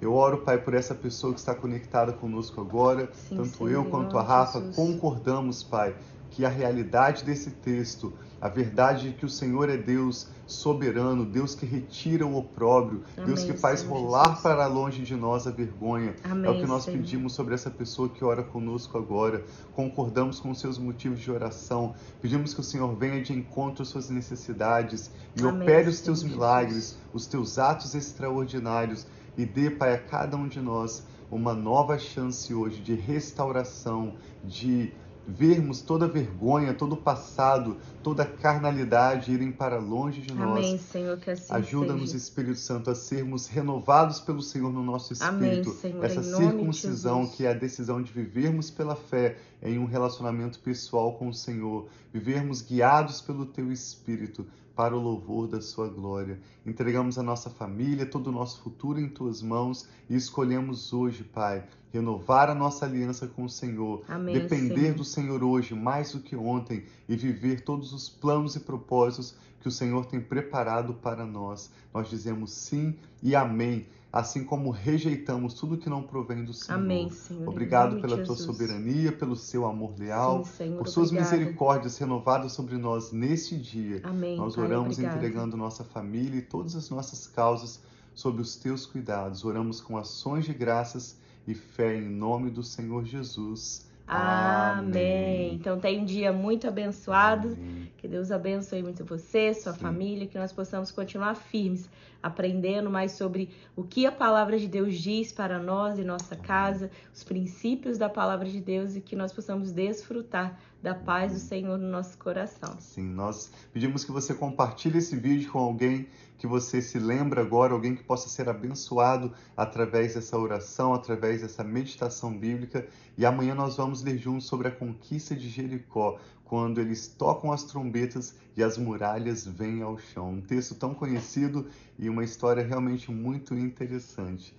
Eu 0.01 0.15
oro, 0.15 0.39
Pai, 0.39 0.59
por 0.59 0.75
essa 0.75 0.95
pessoa 0.95 1.33
que 1.33 1.41
está 1.41 1.53
conectada 1.53 2.13
conosco 2.13 2.61
agora, 2.61 3.11
Sim, 3.13 3.37
tanto 3.37 3.59
Senhor, 3.59 3.71
eu 3.71 3.85
quanto 3.87 4.17
a 4.17 4.23
Rafa, 4.23 4.61
Jesus. 4.61 4.77
concordamos, 4.77 5.65
Pai, 5.65 5.97
que 6.31 6.45
a 6.45 6.49
realidade 6.49 7.25
desse 7.25 7.51
texto, 7.51 8.13
a 8.41 8.49
verdade 8.49 9.11
de 9.11 9.15
que 9.15 9.25
o 9.27 9.29
Senhor 9.29 9.69
é 9.69 9.77
Deus 9.77 10.29
soberano, 10.47 11.25
Deus 11.25 11.55
que 11.55 11.67
retira 11.67 12.27
o 12.27 12.37
opróbrio, 12.37 13.03
Amém, 13.17 13.27
Deus 13.27 13.45
que 13.45 13.53
faz 13.53 13.81
Senhor 13.81 13.93
rolar 13.93 14.25
Jesus. 14.25 14.41
para 14.43 14.67
longe 14.67 15.03
de 15.03 15.15
nós 15.17 15.47
a 15.47 15.51
vergonha. 15.51 16.15
Amém, 16.25 16.51
é 16.51 16.55
o 16.55 16.61
que 16.61 16.67
nós 16.67 16.85
Senhor. 16.85 16.99
pedimos 16.99 17.33
sobre 17.35 17.55
essa 17.55 17.71
pessoa 17.71 18.09
que 18.09 18.25
ora 18.25 18.43
conosco 18.43 18.97
agora. 18.97 19.45
Concordamos 19.75 20.41
com 20.41 20.51
os 20.51 20.61
seus 20.61 20.79
motivos 20.79 21.21
de 21.21 21.31
oração. 21.31 21.95
Pedimos 22.21 22.55
que 22.55 22.61
o 22.61 22.65
Senhor 22.65 22.95
venha 22.95 23.23
de 23.23 23.33
encontro 23.33 23.83
às 23.83 23.89
suas 23.89 24.09
necessidades 24.09 25.11
e 25.37 25.41
Amém, 25.43 25.63
opere 25.63 25.89
os 25.89 26.01
teus 26.01 26.23
milagres, 26.23 26.97
os 27.13 27.27
teus 27.27 27.59
atos 27.59 27.95
extraordinários 27.95 29.07
e 29.37 29.45
dê, 29.45 29.71
Pai, 29.71 29.95
a 29.95 29.99
cada 29.99 30.37
um 30.37 30.49
de 30.49 30.61
nós 30.61 31.07
uma 31.31 31.55
nova 31.55 31.99
chance 31.99 32.55
hoje 32.55 32.81
de 32.81 32.95
restauração, 32.95 34.15
de 34.43 34.93
vermos 35.29 35.83
toda 35.83 36.07
a 36.07 36.09
vergonha, 36.09 36.73
todo 36.73 36.95
o 36.95 36.97
passado, 36.97 37.77
toda 38.03 38.23
a 38.23 38.27
carnalidade 38.27 39.31
irem 39.31 39.53
para 39.53 39.79
longe 39.79 40.23
de 40.23 40.33
nós. 40.33 40.59
Amém, 40.59 40.79
Senhor, 40.79 41.19
que 41.19 41.31
assim 41.31 41.53
Ajuda-nos, 41.53 42.15
Espírito 42.15 42.59
Santo, 42.59 42.91
a 42.91 42.95
sermos 42.95 43.47
renovados 43.47 44.21
pelo 44.21 44.41
Senhor 44.41 44.73
no 44.73 44.83
nosso 44.83 45.13
espírito. 45.13 45.37
Amém, 45.37 45.65
Senhor, 45.65 46.03
Essa 46.03 46.23
circuncisão 46.23 47.27
que 47.27 47.45
é 47.45 47.51
a 47.51 47.55
decisão 47.55 48.03
de 48.03 48.11
vivermos 48.11 48.71
pela 48.71 48.97
fé 48.97 49.37
em 49.63 49.79
um 49.79 49.85
relacionamento 49.85 50.59
pessoal 50.61 51.13
com 51.13 51.29
o 51.29 51.35
Senhor, 51.35 51.89
vivermos 52.11 52.63
guiados 52.63 53.21
pelo 53.21 53.45
teu 53.45 53.71
espírito 53.71 54.47
para 54.79 54.97
o 54.97 55.01
louvor 55.01 55.49
da 55.49 55.61
sua 55.61 55.89
glória. 55.89 56.39
Entregamos 56.65 57.19
a 57.19 57.23
nossa 57.25 57.51
família, 57.51 58.07
todo 58.07 58.29
o 58.29 58.33
nosso 58.33 58.61
futuro 58.61 59.01
em 59.01 59.09
tuas 59.09 59.43
mãos 59.43 59.89
e 60.09 60.15
escolhemos 60.15 60.93
hoje, 60.93 61.25
Pai, 61.25 61.65
renovar 61.93 62.49
a 62.49 62.55
nossa 62.55 62.87
aliança 62.87 63.27
com 63.27 63.43
o 63.43 63.49
Senhor, 63.49 64.05
Amém, 64.07 64.39
depender 64.39 64.83
Senhor. 64.83 64.95
do 64.95 65.05
Senhor 65.05 65.43
hoje 65.43 65.75
mais 65.75 66.13
do 66.13 66.21
que 66.21 66.37
ontem 66.37 66.85
e 67.09 67.17
viver 67.17 67.63
todos 67.63 67.93
os 67.93 68.09
planos 68.09 68.55
e 68.55 68.61
propósitos 68.61 69.35
que 69.61 69.67
o 69.67 69.73
Senhor 69.73 70.07
tem 70.07 70.21
preparado 70.21 70.95
para 70.95 71.27
nós. 71.27 71.73
Nós 71.93 72.09
dizemos 72.09 72.53
sim 72.53 72.95
e 73.21 73.35
amém, 73.35 73.85
assim 74.13 74.45
como 74.45 74.71
rejeitamos 74.71 75.55
tudo 75.55 75.77
que 75.77 75.89
não 75.89 76.03
provém 76.03 76.45
do 76.45 76.53
Senhor. 76.53 76.79
Amém, 76.79 77.11
Senhor. 77.11 77.49
Obrigado 77.49 78.01
pela 78.01 78.17
de 78.17 78.25
tua 78.25 78.37
Jesus. 78.37 78.41
soberania, 78.41 79.13
pelo 79.13 79.37
seu 79.37 79.67
amor 79.67 79.95
leal, 79.99 80.45
Sim, 80.45 80.51
Senhor, 80.53 80.79
por 80.79 80.89
suas 80.89 81.13
misericórdias 81.13 81.99
renovadas 81.99 82.53
sobre 82.53 82.77
nós 82.77 83.13
neste 83.13 83.57
dia. 83.57 84.01
Amém. 84.05 84.37
Nós 84.37 84.57
oramos 84.57 84.99
entregando 84.99 85.57
nossa 85.57 85.85
família 85.85 86.39
e 86.39 86.43
todas 86.43 86.75
as 86.75 86.89
nossas 86.91 87.27
causas 87.27 87.81
sob 88.15 88.41
os 88.41 88.57
teus 88.57 88.87
cuidados. 88.87 89.45
Oramos 89.45 89.81
com 89.81 89.97
ações 89.97 90.45
de 90.45 90.55
graças 90.55 91.17
e 91.47 91.55
fé 91.55 91.97
em 91.97 92.09
nome 92.09 92.51
do 92.51 92.63
Senhor 92.63 93.05
Jesus. 93.05 93.89
Amém. 94.09 95.55
Então 95.55 95.79
tem 95.79 96.01
um 96.01 96.05
dia 96.05 96.33
muito 96.33 96.67
abençoado. 96.67 97.49
Amém. 97.49 97.93
Que 97.99 98.09
Deus 98.09 98.31
abençoe 98.31 98.83
muito 98.83 99.05
você, 99.05 99.53
sua 99.53 99.75
Sim. 99.75 99.81
família, 99.81 100.27
que 100.27 100.39
nós 100.39 100.53
possamos 100.53 100.91
continuar 100.91 101.35
firmes, 101.35 101.89
aprendendo 102.23 102.91
mais 102.91 103.13
sobre 103.13 103.51
o 103.77 103.83
que 103.85 104.07
a 104.07 104.13
palavra 104.13 104.59
de 104.59 104.67
Deus 104.67 104.97
diz 104.97 105.33
para 105.33 105.59
nós 105.59 105.99
e 105.99 106.05
nossa 106.05 106.37
casa, 106.37 106.91
os 107.15 107.23
princípios 107.23 107.99
da 107.99 108.09
palavra 108.09 108.49
de 108.49 108.61
Deus 108.61 108.97
e 108.97 109.01
que 109.01 109.15
nós 109.15 109.33
possamos 109.33 109.73
desfrutar 109.73 110.59
da 110.83 110.95
paz 110.95 111.33
do 111.33 111.39
Senhor 111.39 111.77
no 111.77 111.89
nosso 111.89 112.17
coração. 112.19 112.77
Sim, 112.79 113.03
nós 113.03 113.51
pedimos 113.73 114.05
que 114.05 114.13
você 114.13 114.35
compartilhe 114.35 114.99
esse 114.99 115.17
vídeo 115.17 115.51
com 115.51 115.59
alguém 115.59 116.07
que 116.39 116.47
você 116.47 116.81
se 116.81 117.01
lembra 117.01 117.41
agora, 117.41 117.73
alguém 117.73 117.97
que 117.97 118.05
possa 118.05 118.29
ser 118.29 118.49
abençoado 118.49 119.33
através 119.57 120.15
dessa 120.15 120.39
oração, 120.39 120.95
através 120.95 121.43
dessa 121.43 121.65
meditação 121.65 122.33
bíblica. 122.37 122.87
E 123.17 123.27
amanhã 123.27 123.57
nós 123.57 123.77
vamos 123.77 124.03
ler 124.03 124.17
juntos 124.19 124.47
sobre 124.47 124.69
a 124.69 124.71
conquista 124.71 125.35
de 125.35 125.49
Jericó, 125.49 126.17
quando 126.49 126.81
eles 126.81 127.07
tocam 127.07 127.53
as 127.53 127.63
trombetas 127.63 128.35
e 128.57 128.63
as 128.63 128.79
muralhas 128.79 129.47
vêm 129.47 129.83
ao 129.83 129.99
chão. 129.99 130.31
Um 130.31 130.41
texto 130.41 130.75
tão 130.75 130.95
conhecido 130.95 131.67
e 131.99 132.09
uma 132.09 132.25
história 132.25 132.67
realmente 132.67 133.11
muito 133.11 133.55
interessante. 133.55 134.55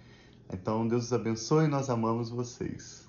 Então, 0.51 0.87
Deus 0.87 1.05
os 1.05 1.13
abençoe 1.13 1.65
e 1.65 1.67
nós 1.67 1.89
amamos 1.89 2.29
vocês. 2.29 3.05